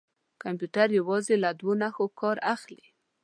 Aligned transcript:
کمپیوټر 0.43 0.87
یوازې 0.99 1.35
له 1.43 1.49
دوه 1.59 1.73
نښو 1.81 2.05
کار 2.19 2.37
اخلي. 2.53 2.85